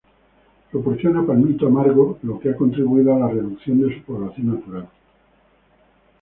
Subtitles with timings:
[0.71, 4.89] Proporciona palmito amargo, lo que ha contribuido a la reducción de su población natural.